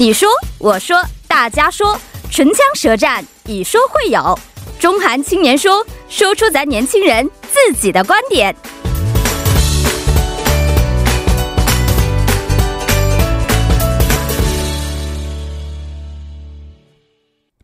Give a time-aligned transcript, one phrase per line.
[0.00, 1.94] 你说，我说，大家说，
[2.30, 4.38] 唇枪舌战，以说会友。
[4.78, 8.56] 中韩青年说，说出咱年轻人自己的观点。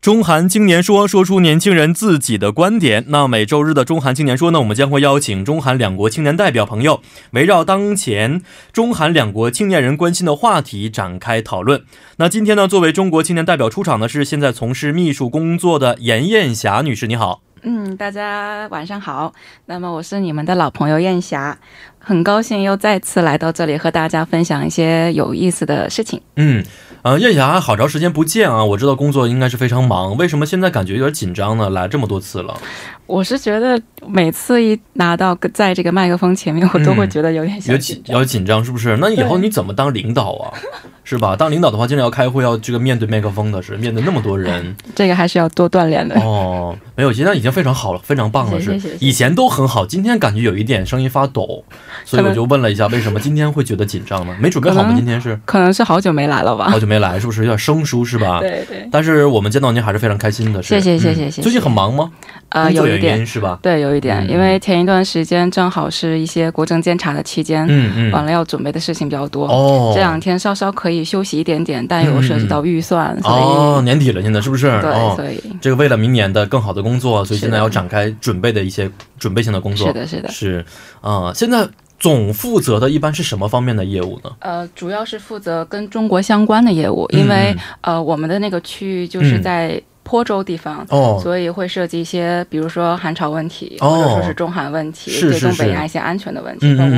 [0.07, 3.03] 中韩青年说，说出年轻人自己的观点。
[3.09, 7.01] 那每周日的中韩青年说呢，我们将会邀请中韩两国青年代表朋友，
[7.31, 8.41] 围绕当前
[8.71, 11.83] 中韩两国青年人关心的话题展开讨论。
[12.19, 17.41] 那今天呢，作为中国青年代表出场的是现在从事秘书工作的严艳霞女士，你好。
[17.63, 19.33] 嗯，大家晚上好。
[19.65, 21.59] 那么我是你们的老朋友艳霞，
[22.07, 26.21] 很高兴又再次来到这里和大家分享一些有意思的事情。
[26.37, 26.63] 嗯。
[27.03, 28.65] 啊，艳霞，好长时间不见啊！
[28.65, 31.69] 我知道工作应该是非常忙，为什么现在感觉有点紧张呢？
[31.69, 32.57] 来这么多次了，
[33.05, 38.97] 我是觉得每次一拿到在这个麦克风前面，我都会觉得有点有紧，要紧张是不是？
[38.99, 40.51] 那以后你怎么当领导啊？
[41.05, 41.33] 是吧？
[41.33, 46.77] 当领导的话，经常要开会，要这个面对麦克风的是面对那么多人，这个还是要多锻炼的哦。
[46.95, 51.63] 没有，现在已经非常好了，非常棒了，是以前都很好，今天感觉有一点声音发抖，
[52.05, 54.35] 所以我就问了一下，为什么今天会觉得紧张呢？
[54.39, 54.93] 没准备好吗？
[54.95, 56.69] 今天是可能是好久没来了吧？
[56.69, 58.39] 好久没来，是不是有点生疏是吧？
[58.39, 58.87] 对对。
[58.91, 61.41] 但是我们见到您还是非常开心的，谢谢谢谢谢谢。
[61.41, 62.11] 最近很忙吗？
[62.49, 63.59] 呃，有一点是吧？
[63.61, 69.45] 对，有一点，因为前一段时间正好是一些国政监察的期间，嗯嗯，完了要准备的事情比较多。
[69.47, 74.67] 哦，这两天稍稍可以休息一点点，但有涉及到预算，所以哦，年底了，现在是不是？
[74.81, 78.89] 对，所以这个为了明年的更好的工作，所以现在要展开准备的一些
[79.19, 79.87] 准备性的工作。
[79.87, 80.65] 是的，是的，是
[81.01, 81.33] 啊。
[81.35, 81.67] 现在
[81.99, 84.31] 总负责的一般是什么方面的业务呢？
[84.39, 89.81] 呃，主要是负责跟中国相关的业务，因为呃，我们的那个区域就是在。
[90.07, 96.97] 坡州地方，哦，所以会涉及一些，比如说韩朝问题，或者说是中韩问题，对东北亚一些安全的问题，包括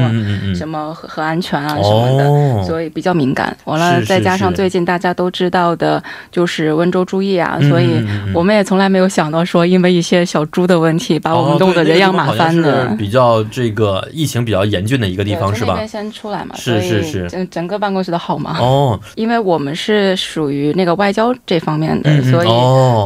[0.54, 3.58] 什么核核安全啊什么的，所以比较敏感。
[3.66, 6.02] 完了，再加上最近大家都知道的，
[6.32, 12.86] 就是温州猪疫啊，所以我们也从来没有想到说，因为一些小猪的问题，把我们弄得人仰马翻的。
[12.96, 15.84] 比较这个疫情比较严峻的一个地方是吧？
[15.88, 22.50] 先出来嘛，是是是，整整个办公室都好忙哦，因为我们是属于那个外交这方面的，所以。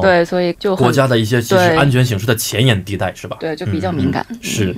[0.02, 3.38] 对，所以就国家的一些其实安全形势的前沿地带是吧？
[3.40, 4.26] 对，就比较敏感。
[4.42, 4.76] 是，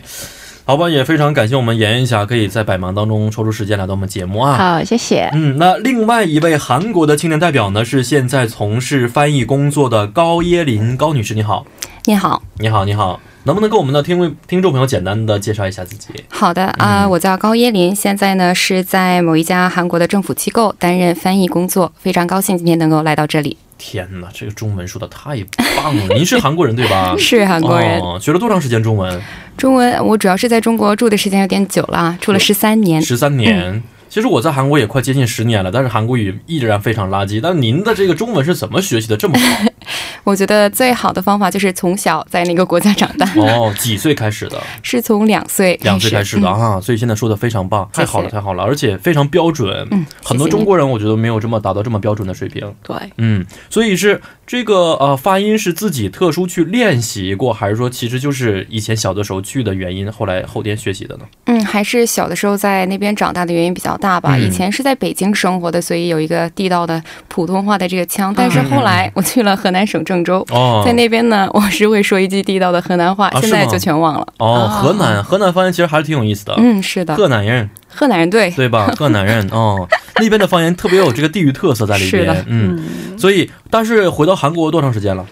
[0.65, 4.57] 好吧，也非常感谢我们严艳霞可以在百忙当中抽出时间来到我们节目啊。
[4.57, 5.29] 好，谢谢。
[5.33, 11.65] 嗯，那另外一位韩国的青年代表呢，是现在从事翻译工作的高耶林高女士，你好。
[12.05, 13.19] 你好，你好，你好。
[13.45, 16.09] 能不能跟我们的听听众朋友简单的介绍一下自己？
[16.29, 23.55] 好的啊，我叫高耶林，现在呢是在某一家韩国的政府机构担任翻译工作，非常高兴今天能够来到这里。
[23.77, 25.43] 天哪，这个中文说的太
[25.77, 26.15] 棒了！
[26.15, 27.15] 您是韩国人对吧？
[27.19, 27.99] 是韩国人。
[28.21, 29.21] 学了多长时间中文？
[29.57, 33.01] 中文我主要是在中国住的时间有点久了，住了十三年。
[33.01, 33.81] 十三年。
[34.15, 37.41] 其实我在韩国也快接近十年了，但是韩国语依然非常垃圾。
[37.43, 39.65] 但您的这个中文是怎么学习的这么好？
[40.23, 43.29] 我觉得最好的方法就是从小在那个国家长大。
[43.35, 44.57] 哦，几岁开始的？
[44.81, 49.85] 是从两岁两岁开始的啊，所以现在说的非常棒，太好了，太好了，而且非常标准。
[49.91, 52.73] 嗯，很多中国人我觉得没有这么达到这么标准的水平。
[52.83, 61.25] 对，嗯，所以是这个呃发音是自己特殊去练习过，还是说其实就是以前小的时候去的原因，后来后天学习的呢？
[61.45, 64.37] 嗯，还是小的时候在那边长大的原因比较大吧。
[64.37, 68.33] 以前是在北京生活的，所以有一个地道的普通话的这个腔。
[68.35, 70.45] 但是后来我去了河南省郑州，
[70.85, 74.27] 在那边呢，我是会说一句地道的河南话，现在就全忘了。
[74.37, 76.53] 哦，河南河南方言其实还是挺有意思的。
[76.57, 78.93] 嗯，是的，河南人，河南人对对吧？
[78.95, 79.87] 河南人哦，
[80.21, 82.45] 那边的方言特别有这个地域特色在里边。
[82.47, 82.83] 嗯。
[83.17, 85.25] 所以，但是回到韩国多长时间了？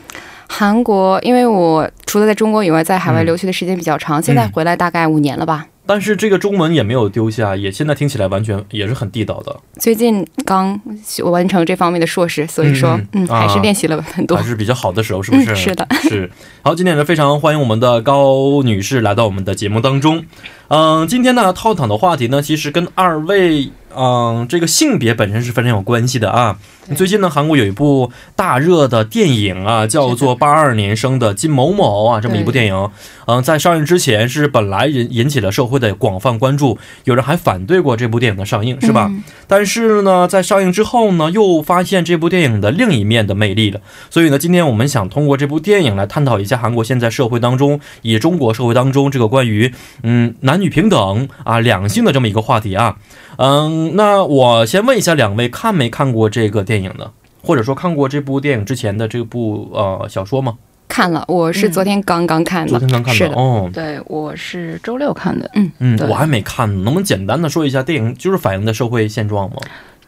[0.47, 5.65] 韩国，因为我除了在中国以外，在海外留学的时间比较长，现在回来大概五年了吧。
[5.85, 9.53] 但是这个中文也没有丢下，也现在听起来完全也是很地道的。
[9.79, 10.79] 最近刚
[11.23, 15.55] 完成这方面的硕士，所以说嗯，还是练习了很多，还是比较好的时候，是不是？
[15.55, 16.29] 是的，是。
[16.61, 20.23] 好，今天呢非常欢迎我们的高女士来到我们的节目当中。
[20.69, 23.71] 嗯，今天呢套躺的话题呢，其实跟二位。
[23.95, 26.57] 嗯，这个性别本身是非常有关系的啊。
[26.97, 32.89] 最近呢，韩国有一部大热的电影啊，叫做《八二年生的金某某》啊，这么一部电影。
[33.25, 39.09] 嗯，在上映之前是本来引引起了社会的广泛关注，有人还反对过这部电影的上映，是吧？
[39.47, 43.79] 但是呢，在上映之后呢，又发现这部电影的另一面的魅力了。
[44.09, 49.73] 所以呢，今天我们想通过这部电影来探讨一下韩国现在社会当中，以中国社会当中这个关于
[50.03, 52.97] 嗯男女平等啊两性的这么一个话题啊。
[53.37, 57.11] 嗯，那我先问一下两位，看没看过这个电影呢？
[57.41, 60.57] 或者说看过这部电影之前的这部呃小说吗？
[60.87, 62.69] 看了，我是昨天刚刚看的。
[62.69, 63.69] 昨天刚看的的哦。
[63.73, 65.49] 对，我是周六看的。
[65.55, 69.57] 嗯嗯，我还没看呢，能不能简单的说一下电影就是反映的社会现状吗？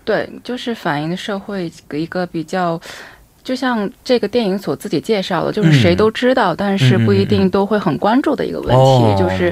[0.03, 2.79] 对，就是反映社会一个比较，
[3.43, 9.51] 就像这个电影所自己介绍的，就是谁都知道，但是不一定都会很关注的一个问题，就是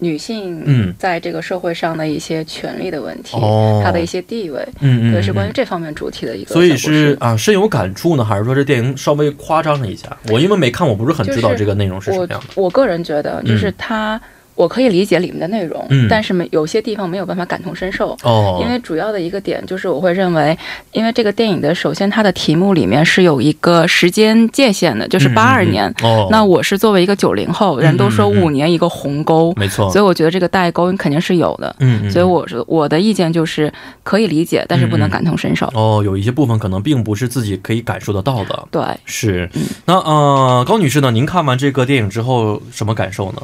[0.00, 3.36] 女性在这个社会上的一些权利的问题，
[3.84, 6.52] 她的一些地位，嗯嗯，是关于这方面主题的一个。
[6.52, 10.16] 所以是啊，深有感触呢，还是说这电影稍微夸张了一下？
[10.30, 12.46] 我因为没看，我不是很知道这个内容是什么样的。
[12.56, 14.20] 我个人觉得，就是他。
[14.60, 18.14] 我可以理解里面的内容，但是没有些地方没有办法感同身受。
[18.22, 20.56] 哦，因为主要的一个点就是，我会认为，
[20.92, 25.88] 因为这个电影的首先它的题目里面是有一个时间界限的，就是八二年。
[26.02, 29.90] 哦，那我是作为一个九零后，人都说五年一个鸿沟，没错。
[29.90, 31.74] 所以我觉得这个代沟肯定是有的。
[31.78, 33.72] 嗯，所以我是我的意见就是
[34.02, 35.66] 可以理解，但是不能感同身受。
[35.72, 38.68] 哦，有一些部分可能并不是自己可以感受得到的。
[38.70, 39.48] 对，是。
[39.86, 41.10] 那呃，高女士呢？
[41.10, 43.40] 您看完这个电影之后什么感受呢？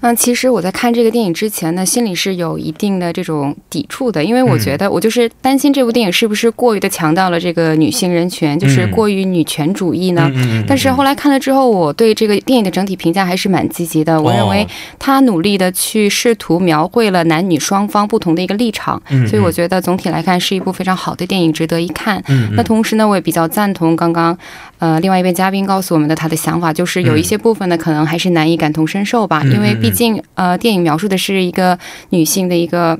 [0.00, 10.30] 嗯，其实我在看这个电影之前呢，心里是有一定的这种抵触的，因为我觉得我就是担心这部电影是不是过于的强调了这个女性人权，就是过于女权主义呢？
[10.68, 14.20] 但是后来看了之后，我对这个电影的整体评价还是蛮积极的。
[14.20, 14.66] 我认为
[14.98, 22.22] 他努力的去试图描绘了男女双方不同的一个立场，所以我觉得总体来看是一部非常好的电影，值得一看。
[22.52, 24.36] 那同时呢，我也比较赞同刚刚
[24.78, 29.74] 呃另外一位嘉宾告诉我们的他的想法，就是有一些部分呢可能还是难以感同身受吧，因为。
[29.76, 31.78] 毕竟，呃，电影描述的是一个
[32.10, 32.98] 女性的一个。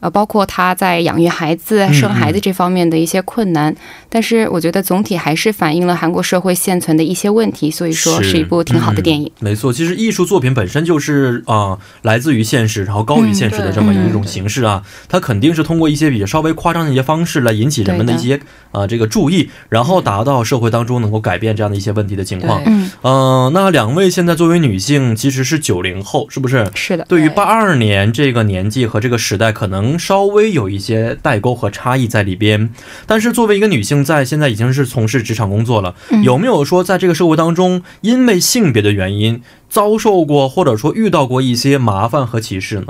[0.00, 3.74] 呃，包括她在养育孩子、生孩子这方面的一些困难，
[4.10, 9.30] 但是我觉得总体还是反映了韩国社会现存的一些问题，所以说是一部挺好的电影。
[9.40, 18.40] 没错，其实艺术作品本身就是啊，来自于现实，然后高于现实的这么一种形式啊，它肯定是通过一些比较稍微夸张的一些方式来引起人们的一些
[18.72, 22.62] 啊这个注意，然后达到社会当中能够改变这样的一些问题的情况。
[23.02, 26.70] 嗯，那两位现在作为女性，其实是九零后，是不是？
[26.74, 27.04] 是的。
[27.08, 29.98] 对于八二年这个年纪和这个时代，可能。
[29.98, 32.70] 稍微有一些代沟和差异在里边，
[33.04, 42.86] 但是作为一个女性，在现在已经是从事职场工作了，有没有说在这个社会当中，因为性别的原因遭受过或者说遇到过一些麻烦和歧视呢？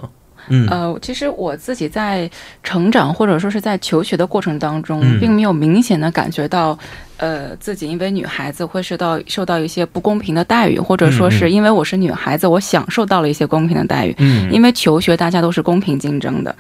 [0.51, 2.31] 嗯，呃，其实我自己在
[2.63, 6.79] 成长或者说是在求学的过程当中，并没有明显的感觉到。
[7.19, 14.15] 呃，自己因为女孩子会受到受到一些不公平的待遇，或者说是因为我是女孩子，我享受到了一些公平的待遇。
[14.19, 16.55] 嗯，因为求学大家都是公平竞争的，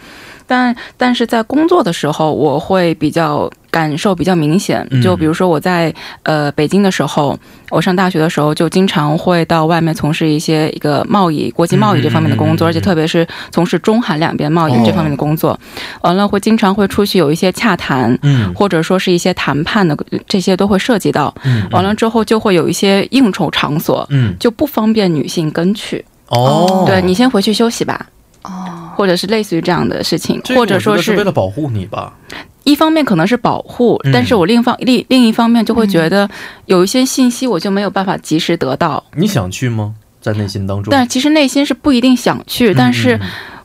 [0.49, 3.49] 但但是在工作的时候，我会比较。
[3.71, 7.39] 感受比较明显，就比如说我在呃北京的时候，
[7.71, 15.59] 我上大学的时候就经常会到外面从事一些一个贸易、国际贸易这方面的工作，而且特别是从事中韩两边贸易这方面的工作。
[16.01, 18.19] 完了会经常会出去有一些洽谈，
[18.55, 21.35] 或者说是一些谈判的这些都会涉及到。
[21.71, 26.05] 完了之后就会有一些应酬场所，就不方便女性跟去。
[26.29, 28.07] 哦，对你先回去休息吧。
[28.43, 32.15] 哦，或者是类似于这样的事情，或者说是为了保护你吧。
[32.71, 36.29] 一方面可能是保护，但是我另一方另另一方面就会觉得
[36.67, 39.03] 有一些信息我就没有办法及时得到。
[39.17, 39.95] 你想去吗？
[40.21, 40.91] 在内心当中？
[40.91, 43.19] 但其实内心是不一定想去，但是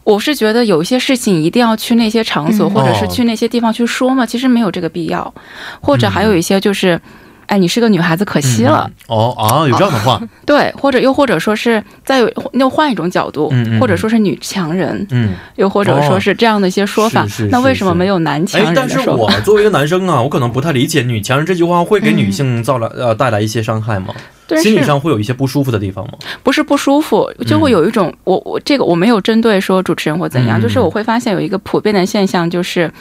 [0.06, 4.26] 我是觉得有一些事情一定要去那些场所，或者是去那些地方去说嘛。
[4.26, 5.34] 其实没有这个必要，
[5.82, 7.00] 或者还有一些就是。
[7.48, 8.90] 哎，你是个女孩子，可惜了。
[9.08, 10.22] 哦啊，有这样的话。
[10.46, 12.20] 对，或者又或者说是再
[12.54, 17.26] 又换一种角度，或者说是女强人，嗯，又或者说是这样的一些说法。
[17.50, 18.74] 那为什么没有男强人？
[18.76, 24.14] 但是 我作为一个男生啊，我可能不太理解“女强人”这句话会给女性造来呃带来一些伤害吗？
[24.62, 26.14] 心理上会有一些不舒服的地方吗？
[26.44, 32.92] 不是不舒服，就会有一种我我这个我没有针对说主持人或怎样，就是我会发现有一个普遍的现象，就是。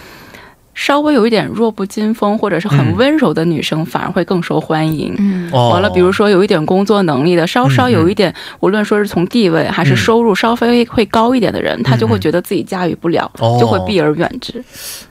[0.75, 5.14] 稍微有一点弱不禁风，或者是很温柔的女生，反而会更受欢迎。
[5.19, 14.64] 嗯，完了，比如说有一点工作能力的，稍稍有一点，无论说是从地位还是收入稍微会高一点的人，他就会觉得自己驾驭不了，就会避而远之。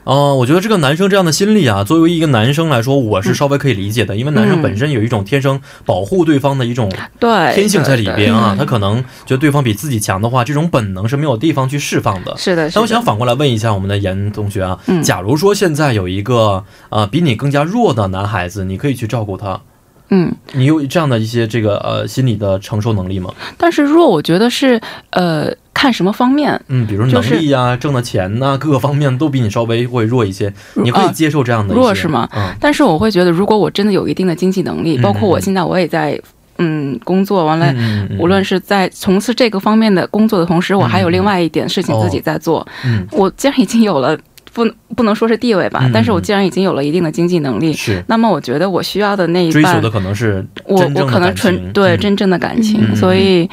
[0.03, 12.35] 哦，我觉得这个男生这样的心理啊，作为一个男生来说，我是稍微可以理解的，因为男生本身有一种天生保护对方的一种对天性在里边啊，他可能觉得对方比自己强的话，这种本能是没有地方去释放的。
[12.35, 15.50] 是的，那我想反过来问一下我们的严同学啊，假如说。
[15.53, 19.61] 现在有一个呃比你更加弱的男孩子，你可以去照顾他，
[20.09, 23.33] 嗯，你有这样的一些这个呃心理的承受能力吗？
[23.57, 24.79] 但是弱，我觉得是
[25.11, 32.27] 呃看什么方面，嗯，比如能力呀、挣的钱呐，各个方面都比你稍微会弱一些，你可以接受这样的弱是吗？
[32.35, 36.19] 嗯，但是我会觉得，如果我真的有一定的经济能力，包括我现在我也在
[36.57, 37.73] 嗯工作，完了，
[38.19, 44.17] 无论是在从事这个方面的工作的同时，我还有另外一点事情自己在做，嗯，我既然已经有了。
[44.53, 53.49] 不不能说是地位吧，但是我既然已经有了一定的经济能力，是，那么我觉得我需要的那一半，追求的可能是我我可能纯对真正的感情，所以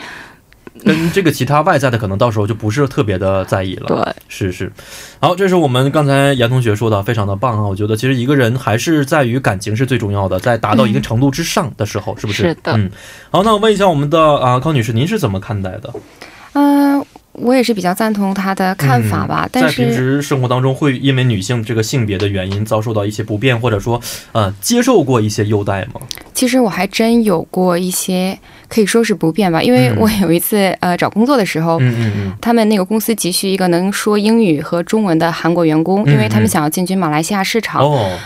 [0.84, 3.86] 跟这个其他外在的可能到时候就不是特别的在意了。
[3.86, 4.72] 对，是是。
[5.20, 7.66] 好，这是我们刚才严同学说的，非常的棒啊！
[7.66, 12.42] 我觉得其实一个人还是在于感情是最重要的，在达到一个程度之上的时候，是不是？
[12.42, 12.72] 是的。
[12.76, 12.90] 嗯。
[13.30, 15.92] 好，那我问一下我们的啊康女士，您是怎么看待的？
[16.54, 16.97] 嗯。
[17.40, 24.00] 我也是比较赞同他的看法吧，但是在平时生活当中，会因为女性这个性别的原因遭受到一些不便，或者说，
[24.32, 26.00] 呃，接受过一些优待吗？
[26.34, 31.80] 其实我还真有过一些可以说是不变吧，因为我有一次呃找工作的时候，
[32.40, 37.82] 他们那个公司急需一个能说英语和中文的韩国员工，因为他们想要进军马来西亚市场，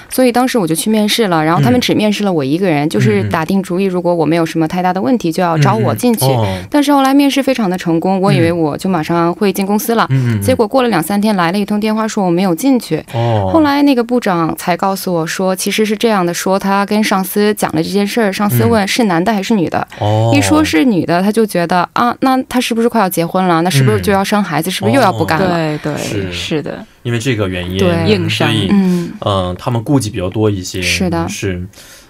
[0.08, 6.26] 所以当时我就去面试了，然后他们只面试了我一个人，就是打定主意，如果我没有什么太大的问题，就要招我进去。
[6.70, 10.06] 但是后来面试非常的成功，我以为我就马上会进公司了，
[10.42, 13.02] 结果过了两三天来了一通电话说我没有进去。
[13.50, 18.02] 后来那个部长才告诉我说，其实是这样的，说他跟上司讲了这件。
[18.04, 19.88] 事儿，上司问是男的还是女的，
[20.32, 23.62] 一说是女的，他就觉得啊，那她是不是快要结婚了？
[23.62, 24.70] 那是不是就要生孩子？
[24.70, 25.48] 是不是又要不干了？
[25.48, 30.80] 对对，是是的，因为这个原因，对硬伤，嗯嗯，他们顾忌比较多一些。
[30.82, 31.66] 是的，是，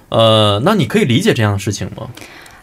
[0.08, 2.08] 呃，那你可以理解这样的事情吗？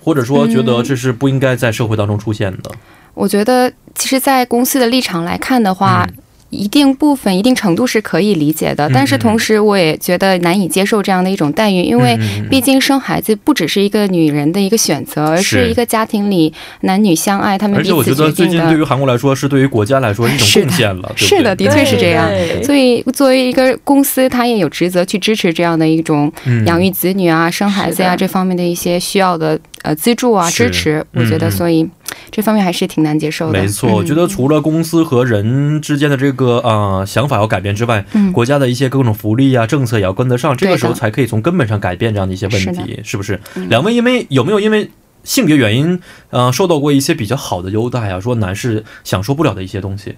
[0.02, 2.72] 或者说，觉得这是不应该在社会当中出现的？
[3.14, 6.08] 我觉得，其实，在公司的立场来看的话。
[6.50, 12.18] 一定部分、一定程度是可以理解的，但是同时我也觉得难以接受这样的一种待遇，因为
[12.50, 18.04] 毕竟生孩子不只是一个女人的一个选择，而是一个家庭里男女相爱，他们彼此决定的。
[18.04, 21.12] 而且我觉得最近对于韩国来说，是对于国家来说一种贡献了。
[21.16, 22.30] 是的，的确是这样。
[22.64, 26.32] 所以作为一个公司，它也有职责去支持这样的一种
[26.66, 29.60] 养育子女啊、生孩子呀这方面的一些需要的。
[29.82, 31.88] 呃，资助啊，支持，我觉得，所以
[32.32, 33.60] 这方面还是挺难接受的。
[33.60, 43.40] 没错，我觉得除了公司和人之间的这个呃想法要改变之外，国家的一些各种福利啊政策也要跟得上，这个时候才可以从根本上改变这样的一些问题，是不是？
[43.70, 44.90] 两位因为有没有因为
[45.24, 46.00] 性别原因，
[46.30, 48.20] 呃，受到过一些比较好的优待啊？
[48.20, 50.16] 说男士享受不了的一些东西？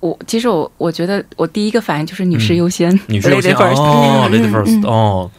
[0.00, 5.30] 我其实我我觉得我第一个反应就是女士优先，女士优先哦， lady first 哦。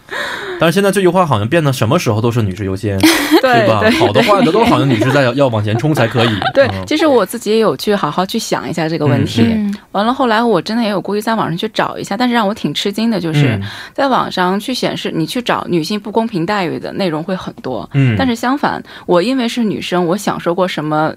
[0.60, 2.96] 但是现在这句话好像变得什么时候都是女士优先，
[3.42, 3.82] 对吧？
[4.00, 6.30] 好的坏的 都好像女士在要要往前冲才可以。
[6.54, 9.44] 对，其实我自己也有去好好去想一下这个问题。
[9.92, 13.60] 完了后来我真的也有过去在网上去找一下，但是让我挺吃惊的就是
[13.96, 21.12] 在网上去显示你去找女性不公平待遇的内容会很多，嗯，但是相反我因为是女生，我享受过什么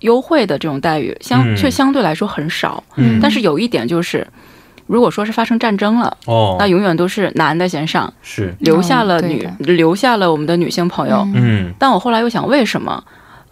[0.00, 2.82] 优惠的这种待遇相却相对来说很少。
[2.96, 4.26] 嗯，但是有一点就是。
[4.88, 11.26] 如果说是发生战争了，哦，那永远都是男的先上，是留下了女，留下了我们的女性朋友。
[11.34, 13.02] 嗯，但我后来又想，为什么？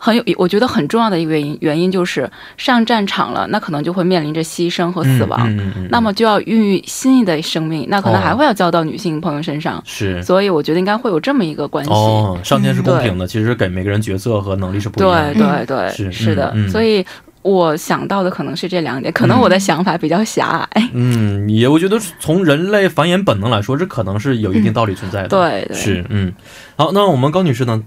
[0.05, 5.59] 很有，我觉得很重要的一个原因，原因就是上战场了，那可能就会面临着牺牲和死亡，
[5.89, 9.83] 那么就要孕育新的生命，那可能还会要交到女性朋友身上。
[9.87, 11.91] 是，所以我觉得应该会有这么一个关系。
[11.91, 15.33] 哦，上天是公平的，其实给每个人角色和能力是不一样。
[15.33, 17.03] 对对对，是是的，所以。
[17.41, 20.89] 我想到的可能是这两点，可能我的想法比较狭隘。
[20.95, 25.29] 嗯，也我觉得从人类繁衍本能来说，这可能是有一定道理存在的。
[25.29, 26.33] 对，是嗯。
[26.77, 27.83] 好，那我们高女士呢，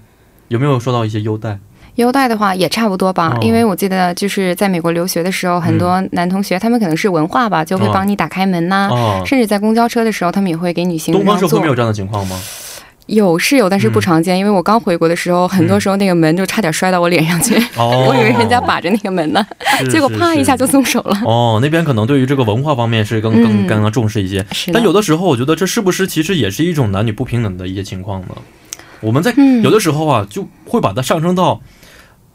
[0.46, 1.58] 有没有受到一些优待？
[1.98, 8.88] 优待的话也差不多吧，因为我记得就是在美国留学的时候，很多男同学他们可能是文化吧，就会帮你打开门呐，
[9.26, 12.40] 甚至在公交车的时候，他们也会给女性东方社会没有这样的情况吗？
[13.06, 14.38] 有是有，但是不常见。
[14.38, 19.44] 因为我刚回国的时候，很多时候那个门就差点摔到我脸上去， 我以为人家把着那个门呢，
[19.90, 21.20] 结果啪一下就松手了。
[21.24, 24.46] 哦，那边可能对于这个文化方面是更更更加重视一些。
[24.72, 28.28] 但有的时候，我觉得这是不是其实也是一种男女不平等的一些情况呢？
[29.00, 31.60] 我们在有的时候啊，就会把它上升到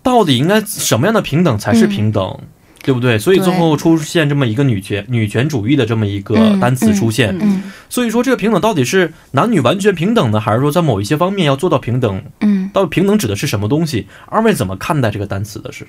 [0.03, 2.37] 到底应该什么样的平等才是平等。
[2.85, 3.17] 对不对？
[3.17, 7.33] 所以最后出现这么一个女权女权主义的这么一个单词出现。
[7.87, 12.21] 所以说这个平等到底是男女完全平等呢，还是说在某一些方面要做到平等？
[12.41, 14.05] 嗯，到底平等指的是什么东西？
[14.25, 15.87] 二位怎么看待这个单词的是？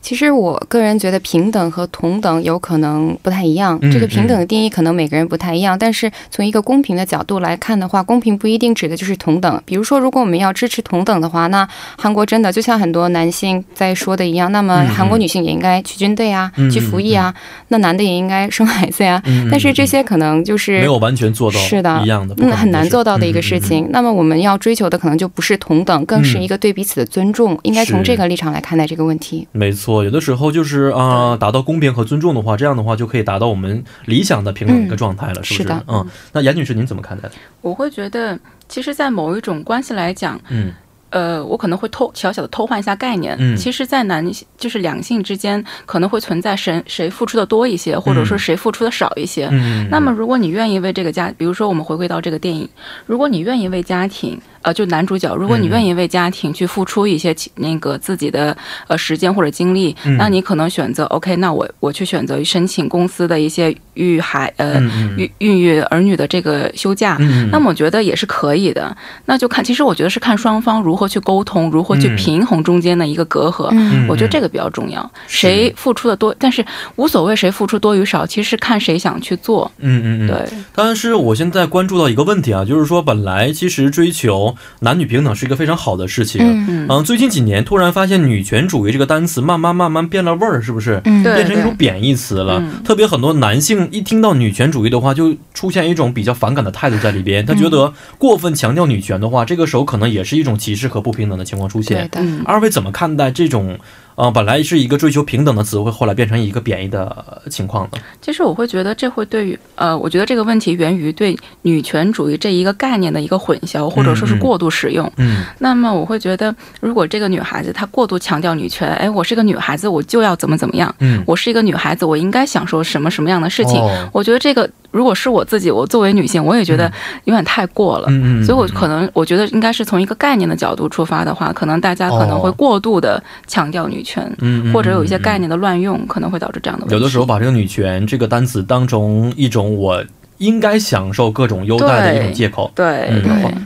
[0.00, 3.78] 其实我个人觉得平等和同等有可能不太一样。
[3.92, 9.60] 这个平等的定义可能每个人不太一样，但是从一个公平的角度来看的话，公平不一定指的就是同等。
[9.64, 17.34] 比如说，如果我们要支持同等的话，那韩国真的就像很多男性在说的一样，那么韩国女性也应该去军队啊，去服役啊，
[17.68, 19.22] 那男的也应该生孩子呀。
[19.50, 23.88] 但是这些可能就是没有完全做到是的一样的，嗯，很难做到的一个事情。
[23.90, 27.58] 那么我们要追求的可能就不是同等，更是一个对彼此的尊重。
[27.62, 29.46] 应该从这个立场来看待这个问题。
[29.52, 30.68] 没错，有的时候就是。
[30.68, 35.74] 是啊，达到公平和尊重的话，这样的话就可以达到我们理想的平等一个状态了，是不是？
[35.88, 37.26] 嗯，那严女士您怎么看待？
[37.62, 40.70] 我会觉得，其实，在某一种关系来讲，嗯，
[41.08, 43.34] 呃，我可能会偷小小的偷换一下概念。
[43.40, 44.22] 嗯，其实，在男
[44.58, 49.48] 就是两性之间，可能会存在谁谁付出的多一些，或者说谁付出的少一些。
[49.50, 52.68] 嗯，那么如果你愿意为这个家，比如说我们回归到这个电影，
[53.06, 54.38] 如果你愿意为家庭。
[54.62, 64.80] 呃，就男主角，如果你愿意为家庭去付出一些那个自己的呃时间或者精力，那你可能选择 OK，那我我去选择申请公司的一些育孩呃
[65.16, 67.16] 孕孕育儿女的这个休假，
[67.50, 68.96] 那么我觉得也是可以的。
[69.26, 73.68] 那就看，其实我觉得是看双方如何去沟通，如何去平衡中间的一个隔阂。
[74.08, 76.64] 我觉得这个比较重要，谁付出的多，但是
[76.96, 79.70] 无所谓谁付出多与少，其实是看谁想去做。
[79.78, 80.58] 嗯嗯嗯，对。
[80.74, 84.47] 但是我现在关注到一个问题啊，就是说本来其实追求
[84.80, 91.00] 男女平等是一个非常好的事情，嗯嗯，最近几年突然发现女权主义这个单词慢慢慢慢变了味儿，是不是？
[91.04, 92.62] 嗯，变成一种贬义词了。
[92.84, 102.10] 特别很多男性一听到女权主义的话，就出现一种比较反感的态度在里边，他觉得过分强调女权的话，这个时候可能也是一种歧视和不平等的情况出现。
[102.44, 103.78] 二位怎么看待这种？
[104.18, 107.90] 呃，本来是一个追求平等的词汇，后来变成一个贬义的情况了。
[108.20, 115.08] 其实我会觉得这会对于呃，我觉得这个问题源于对女权主义这一个概念的一个混淆，或者说是过度使用。
[115.18, 115.44] 嗯。
[115.60, 120.92] 那么我会觉得，如果这个女孩子她过度强调女权，哎，我是个女孩子，我就要怎么怎么样。
[120.98, 121.22] 嗯。
[121.24, 123.80] 我是一个女孩子，我应该享受什么什么样的事情？
[124.12, 124.68] 我觉得这个。
[124.90, 126.90] 如果是我自己，我作为女性，我也觉得
[127.24, 128.06] 有点太过了。
[128.08, 128.44] 嗯嗯。
[128.44, 134.07] 所以我可能我觉得应该是从一个概念的角度出发的话，可能大家可能会过度的强调女权，
[134.40, 136.94] 嗯，或者有一些概念的乱用，可能会导致这样的问题。
[136.94, 140.04] 有的时候把这个女权这个单词当成一种我。
[140.38, 143.10] 应该享受各种优待的一种借口，对，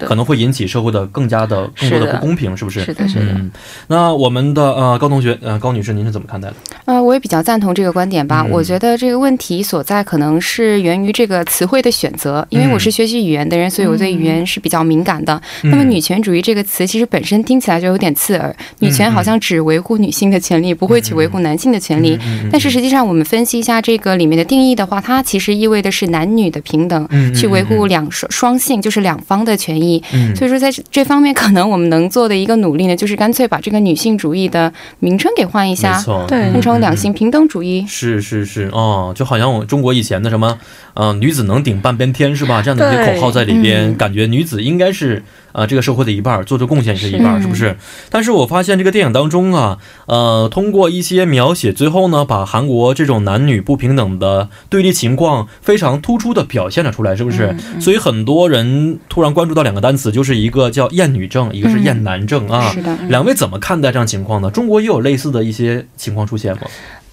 [0.01, 2.81] 可能会引起社会的更加的更多的不公平，是不是？
[2.81, 3.41] 是的，是的。
[3.89, 6.55] 那我们的呃高同学呃高女士，您是怎么看待的？
[6.87, 8.43] 呃，我也比较赞同这个观点吧。
[8.51, 15.39] 我觉得这个问题所在可能是源于这个词汇的选择，因为我是学习语言的人，所以我对语言是比较敏感的。
[15.65, 22.19] 那么女权主义这个词其实本身听起来就有点刺耳，女权好像只维护女性的权利，不会去维护男性的权利。
[22.51, 26.62] 但是实际上我们分析一下这个里面的定义的话，它其实意味的是男女的。
[26.63, 30.03] 平等，去维护两双双性，就是两方的权益。
[30.35, 37.85] 所以说，在这方面，可能我们能做的一个努力呢，就是干脆把这个女性主义的名称给换一下，对，换成两性平等主义。
[37.87, 40.59] 是是是，哦，就好像我中国以前的什么，
[40.95, 42.63] 嗯，女子能顶半边天，是吧？
[42.63, 45.23] 这样的一些口号在里边，感觉女子应该是。
[45.53, 47.77] 啊，这个社会的一半做出贡献是一半，是不是？
[48.11, 57.55] 但是我发现这个电影当中啊，呃，通过一些描写，最后呢，把韩国这种男女不平等的对立情况非常突出的表现了出来，是不是？
[57.81, 62.71] 所以很多人突然关注到两个单词，就是一个叫厌女症，一个是厌男症啊。
[62.71, 62.97] 是的。
[63.09, 64.51] 两位怎么看待这样情况呢？
[64.51, 66.63] 中国也有类似的一些情况出现吗？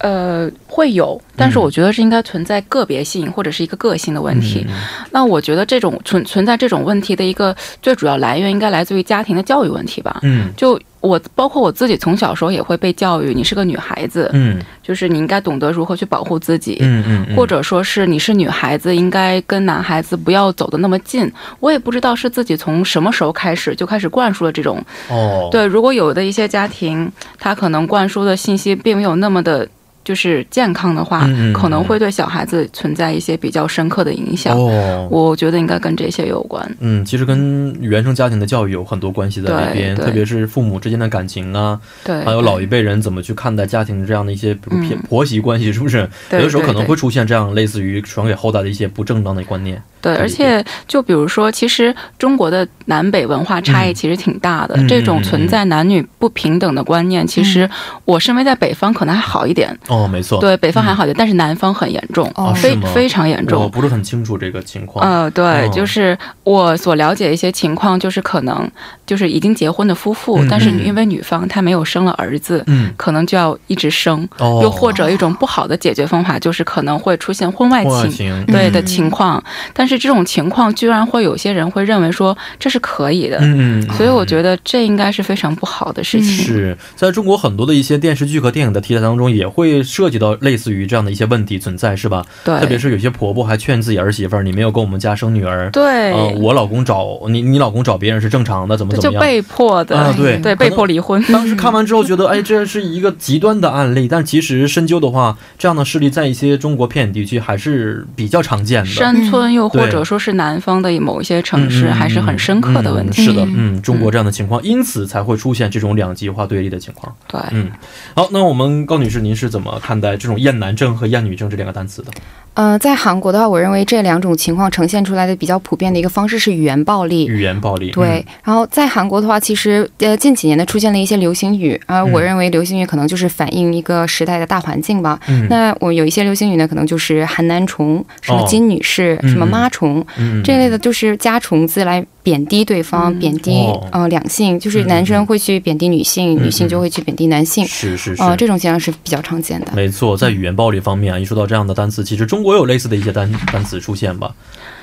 [0.00, 4.66] 呃，会有，但是我觉得是应该存在个别性或者是一个个性的问题。
[5.10, 10.20] 那我觉得这种存存在这种问题的一个最主要来源，应该来自于家庭的教育问题吧。
[10.22, 21.30] 嗯，就我包括我自己，从小时候也会被教育，你是个女孩子，嗯，就是你应该懂得如何去保护自己，嗯嗯，或者说是你是女孩子，应该跟男孩子不要走得那么近。
[21.58, 24.82] 我也不知道是自己从什么时候开始就开始灌输了这种。
[25.10, 29.68] 哦，对，如果有的一些家庭，他可能灌输的信息并没有那么的。
[30.04, 34.56] 就是健康的话，可能会对小孩子存在一些比较深刻的影响。
[34.56, 36.76] 哦，我觉得应该跟这些有关。
[36.80, 46.08] 嗯，其实跟原生家庭的教育有很多关系在里边，特别是父母之间的感情啊，对，还有老一辈人怎么去看待家庭这样的一些，比如偏婆媳关系，是不是？
[46.32, 49.80] 有的时候可能会出现这样类似于传给后代的一些不正当的观念。
[50.00, 54.74] 对，而且就比如说，其实中国的南北文化差异其实挺大的。
[54.88, 57.68] 这种存在男女不平等的观念，其实
[58.06, 59.78] 我身为在北方可能还好一点。
[59.90, 60.40] 哦，没错。
[60.40, 63.62] 对，北方还好点，但是南方很严重，非非常严重。
[63.62, 65.06] 我不是很清楚这个情况。
[65.06, 68.66] 呃，对，就是我所了解一些情况，就是可能
[69.04, 74.26] 就是已经结婚的夫妇，但是因为女方她没有生了儿子，嗯，可能就要一直生。
[74.38, 74.60] 哦。
[74.62, 79.90] 又或者一种不好的解决方法，就是可能会出现婚外情，对的情况，但是。
[79.90, 86.28] 是这种情况，居然会有些人会认为说这是可以的，嗯，所以我觉得这应该是非常不好的事情。
[86.28, 92.24] 是在中国很多的一些电视剧和电影的题材当中，也会涉及到类似于这样的一些问题存在，是吧？
[92.44, 99.12] 对，特别是有些婆婆还劝自己儿媳妇儿：“你没有跟我们家生女儿，对，我老公找你，你老公找别人是正常的，怎么怎么样？
[99.12, 101.20] 就被迫的啊，对对，被迫离婚。
[101.32, 110.60] 当时看完之后觉得，哎，这是一个极端的案例，但其实深究的话，这样的事例在一些中国偏远地区还是比较常见的，山村又或者说是南。
[110.60, 113.22] 方的某一些城市还是很深刻的问题。
[113.22, 117.10] 是的，嗯，中国这样的情况，因此才会出现这种两极化对立的情况。
[117.26, 117.70] 对，嗯，
[118.14, 122.10] 好，那我们高女士，您是怎么看待这种厌男症和厌女症这两个单词的？
[122.54, 127.26] 呃，在韩国的话，我认为这两种情况呈现出来的比较普遍的一个方式是语言暴力。
[127.26, 127.92] 语言暴力。
[127.92, 135.18] 对，然后在韩国的话，其实呃近几年呢出现了一些流行语，而我认为流行语可能就是反映一个时代的大环境吧。
[135.48, 140.04] 那我有一些流行语呢，可能就是韩男虫，什么金女士，什么妈虫，
[140.42, 149.72] 这类的，就是加虫字来贬低对方，贬低呃两性，就是男生会去贬低女性，女性就会去贬低男性，是是是，这种现象是比较常见的。
[149.74, 154.32] 没错，在语言暴力方面啊，一说到这样的单词，其实中国有类似的一些单单词出现吧，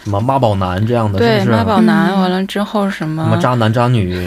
[0.03, 4.19] 什么妈宝男这样的，对妈宝男完了之后什么什么渣男渣女，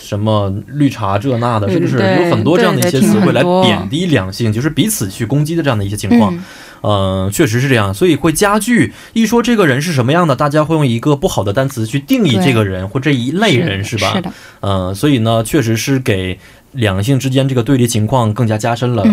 [0.00, 1.98] 什么绿茶这那的，是不是？
[1.98, 6.34] 有很多这样的一些词汇来贬低两性，就是彼此去攻击的这样的一些情况。
[6.34, 6.44] 嗯，
[7.32, 8.92] 确实是这样，所以会加剧。
[9.14, 14.12] 一说这个人是什么样的，大家会用一个不好的单词去定义这个人或这一类人，是吧？
[14.14, 14.32] 是的。
[14.60, 16.38] 嗯，所以呢，确实是给
[16.72, 19.04] 两性之间这个对立情况更加加深了。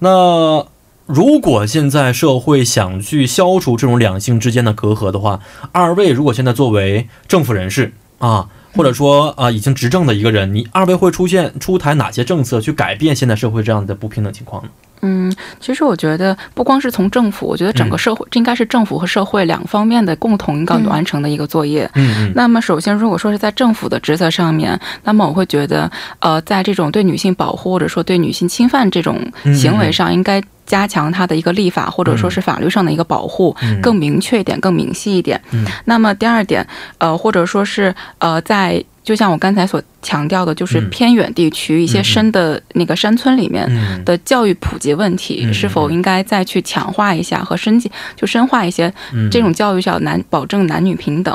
[0.00, 0.66] 那
[1.06, 5.38] 如果现在社会想去消除这种两性之间的隔阂的话，
[5.70, 14.70] 二位如果现在作为政府人士啊，或者说啊已经执政的一个人，你二位会出现出台哪些政策去改变现在社会这样的不平等情况呢？
[15.06, 21.88] 嗯，其实我觉得不光是从政府，我觉得整个社会这应该是政府和社会两方面的共同应该完成的一个作业。
[21.94, 25.90] 嗯，那么首先，如果说是在政府的职责上面，那么我会觉得，
[26.20, 29.20] 呃，在这种对女性保护或者说对女性侵犯这种
[29.54, 35.40] 行为上，应该加强它的一个立法或者说是法律上的一个保护，更明确一点，更明细一点。
[35.52, 36.66] 嗯，那么第二点，
[36.98, 39.82] 呃，或者说是呃，在就像我刚才所。
[40.04, 43.66] 强调的就是偏远地区一些深的那个山村里面
[44.04, 48.92] 的教育普及问题，是否应该再去强化一下和升级，就深化一些
[49.30, 51.34] 这种教育，叫男保证男女平等。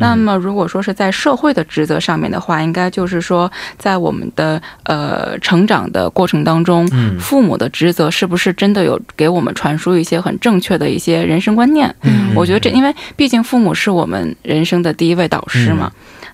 [0.00, 6.84] 那么如果说是在社会的职责上面的话，应该就是说在我们的呃成长的过程当中，
[7.20, 11.94] 父母的职责是不是真的有给我们传输一些很正确的一些人生观念？
[12.02, 15.90] 嗯我觉得这因为毕竟父母是我们人生的第一位导师嘛。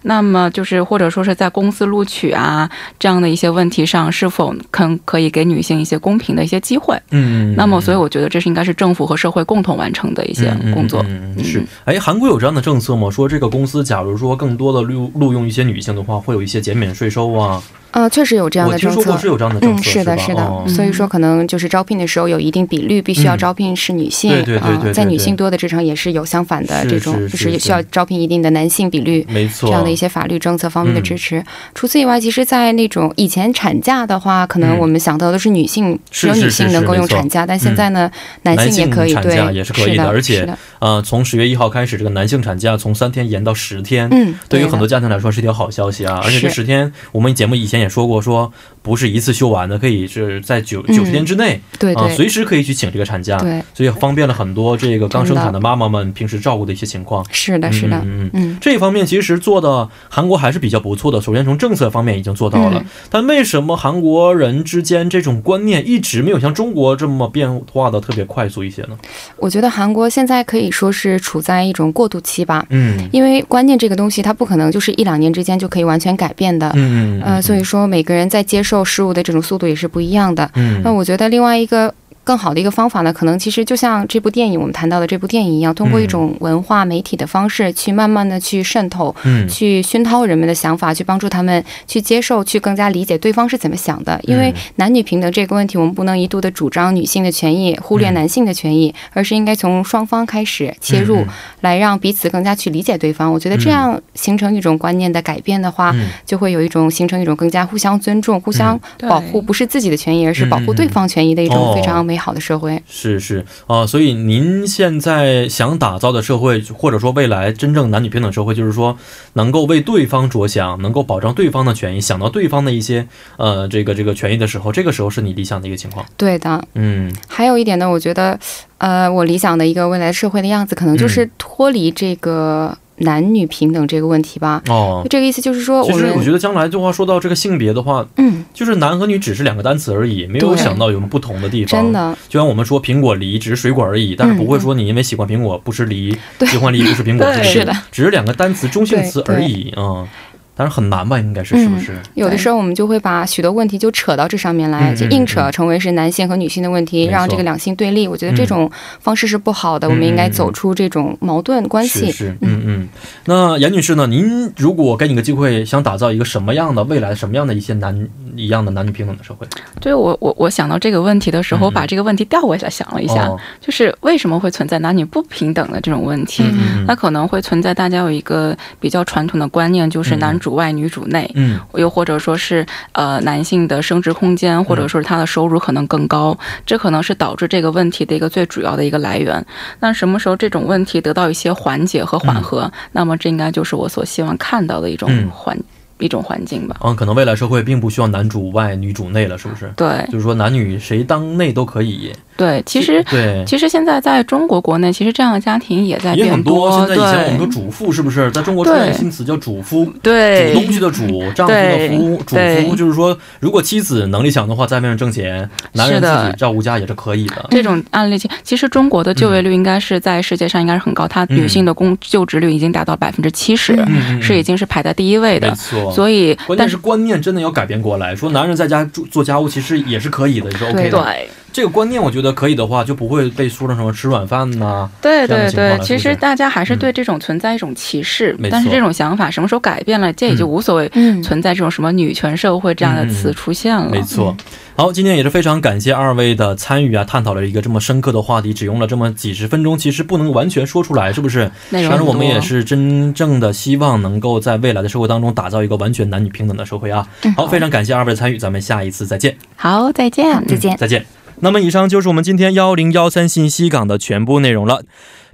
[0.06, 2.68] 那么就是或者说是在公司录取啊
[2.98, 6.94] 这样的一些问题上，是否肯可以给女性一些公平的一些机会？
[7.10, 11.02] 嗯，那么所以我觉得这是应该是政府和社会共同完成的一些工作。
[11.08, 13.10] 嗯是，哎，韩国有这样的政策吗？
[13.10, 17.62] 说这个公司假如说更多的录录用一些女性的话，会有一些减免税收啊？
[17.94, 18.98] 呃，确实有这样的政策。
[18.98, 20.64] 我听说过是有这样的政策，嗯，是的，是的。
[20.66, 24.30] 所以说，可能就是招聘的时候有一定比率，必须要招聘是女性。
[24.30, 24.92] 对对对对。
[24.92, 29.24] 在女性多的职场也是有相反的这种，就是需要招聘一定的男性比率。
[29.30, 29.68] 没错。
[29.68, 31.42] 这样的一些法律政策方面的支持。
[31.72, 38.10] 除此以外，其实，在那种以前产假的话，可能我们想到的是女性只有女性能够用产假，但现在呢，
[38.42, 40.04] 男性也可以对，也是可以的。
[40.08, 40.48] 而且，
[40.80, 44.08] 呃，从十月一号开始，这个男性产假从三天延到十天。
[44.10, 44.34] 嗯。
[44.48, 46.20] 对于很多家庭来说是一条好消息啊！
[46.24, 48.52] 而且这十天，我们节目以前也说过说。
[48.84, 57.24] 不是一次休完的，可以是在九九十天之内，对啊，随时可以去请这个产假，对，所以方便了很多这个刚生产的妈妈们平时照顾的一些情况。
[57.32, 61.18] 是的，是的，嗯嗯，这一方面其实做的韩国还是比较不错的。
[61.18, 68.98] 首先从政策方面已经做到了，但为什么韩国人之间这种观念一直没有像中国这么变化的特别快速一些呢？
[69.38, 78.74] 我觉得韩国现在可以说是处在一种过渡期吧，嗯，因为观念这个东西它不可能就是一两年之间就可以完全改变的，嗯嗯，呃，所以说每个人在接受。
[78.74, 80.50] 受事物的这种速度也是不一样的。
[80.54, 81.94] 嗯，那我觉得另外一个。
[82.24, 94.18] 更好的一个方法呢，可能其实就像这部电影我们谈到的这部电影一样，通过一种文化媒体的方式去慢慢的去渗透，嗯，去熏陶人们的想法，去帮助他们去接受，去更加理解对方是怎么想的。
[94.22, 101.22] 因为男女平等这个问题，我们不能一度的主张女性的权益，忽略男性的权益，而是应该从双方开始切入，
[101.60, 103.30] 来让彼此更加去理解对方。
[103.30, 112.13] 我觉得这样形成一种观念的改变的话，就会有一种形成一种更加互相尊重、互相保护，不是自己的权益，而是保护对方权益的一种非常美。
[112.14, 118.96] 美好的社会是是啊，所以您现在想打造的社会，或者说未来真正男女平等社会，就是说
[119.32, 126.06] 能够为对方着想，能够保障对方的权益，想到对方的一些呃这个这个权益的时候，这个时候是你理想的一个情况。
[126.16, 128.38] 对的，嗯，还有一点呢，我觉得
[128.78, 132.78] 呃，我理想的一个未来社会的样子，可能就是脱离这个。
[132.98, 141.82] 男女平等这个问题吧，哦，这个意思就是说，其实我觉得将来的话，说到这个性别的话，嗯，就是男和女只是两个单词而已，没有想到有什么不同的地方。
[141.82, 150.06] 真的，就像我们说苹果梨只是水果而已，但是不会说你因为喜欢苹果不吃梨，喜欢梨不吃苹果，是的，只是两个单词中性词而已啊。
[150.56, 151.18] 但是很难吧？
[151.18, 151.98] 应该是是不是？
[152.14, 158.06] 有的时候我们就会把许多问题就扯到这上面来，就硬扯成为是男性和女性的问题，让这个两性对立。
[158.06, 159.88] 我觉得这种方式是不好的。
[159.88, 162.12] 我们应该走出这种矛盾关系。
[162.12, 162.88] 是，嗯嗯。
[163.24, 164.06] 那严女士呢？
[164.06, 169.44] 您如果给你个机会，想打造一个什么样的未来，什么样的一些男一样的男女平等的社会？
[169.80, 173.28] 对我，我我想到这个问题的时候，把这个问题调过来想了一下，
[173.60, 176.44] 就是为什么会存在男女不平等的这种问题？
[176.86, 180.38] 那可能会存在大家有一个比较传统的观念，就是男。
[180.44, 189.44] 主外女主内，嗯，又或者说是呃男性的升值空间，或者说是他的收入可能更高，这可能是导致这个问题的一个最主要的一个来源。
[189.80, 195.58] 那什么时候这种问题得到一些缓解和缓和合，那么这应该就是我所希望看到的一种环。
[196.00, 199.72] 一种环境吧，嗯，可能未来社会并不需要男主外女主内了，是不是？
[199.76, 202.12] 对，就是说男女谁当内都可以。
[202.36, 206.70] 对，其实对，其实现在在中国国内，其实这样的家庭也在变多。
[206.78, 208.30] 现在以前我们说主妇是不是？
[208.32, 217.46] 在中国出现新词叫主夫，对，煮东西的主，丈夫的夫，主夫就是说，如果妻子能力强的话，在外面挣钱，男人自己照顾家也是可以的。
[217.50, 223.78] 这种案例，其实中国的就业率应该是在世界上应该是很高，它女性的工就职率已经达到百分之七十，
[224.20, 225.48] 是已经是排在第一位的。
[225.48, 231.02] 没错，所以但是观念真的要改变过来，说男人在家做做家务其实也是可以的，也是 OK 的。
[231.02, 231.28] 对。
[231.54, 234.90] 这个观念，我觉得可以的话，就不会被说成什么吃软饭呐。
[235.00, 240.90] 对对对，其实大家还是对这种存在一种歧视，但是这种想法什么时候改变了，这也就无所谓。
[241.22, 243.88] 存在这种什么女权社会这样的词出现了。
[243.88, 244.36] 没错。
[244.76, 251.48] 好，今天也是非常感谢二位的参与啊，探讨了一个这么深刻的话题，只用了这么几十分钟，其实不能完全说出来，是不是？
[251.70, 257.06] 但是，我们也是真正的希望能够在未来的社会当中打造一个完全男女平等的社会啊。
[257.36, 259.36] 好，非常感谢二位的参与，咱们下一次再见。
[259.54, 261.23] 好，再见，再见，再见。
[261.44, 264.82] 那么，以上就是我们今天幺零幺三信息港的全部内容了。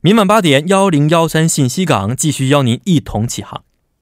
[0.03, 3.62] 明晚八点，幺零幺三信息港继续邀您一同起航。